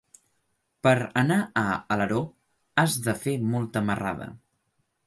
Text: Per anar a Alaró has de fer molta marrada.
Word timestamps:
Per 0.87 0.93
anar 1.21 1.37
a 1.65 1.65
Alaró 1.97 2.25
has 2.85 2.99
de 3.11 3.17
fer 3.27 3.39
molta 3.55 3.89
marrada. 3.93 4.33